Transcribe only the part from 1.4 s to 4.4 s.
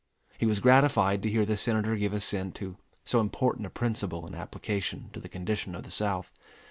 the Senator give assent to so important a principle in